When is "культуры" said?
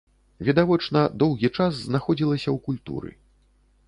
2.69-3.13